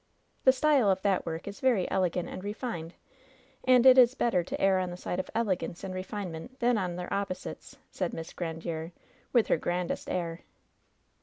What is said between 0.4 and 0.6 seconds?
"The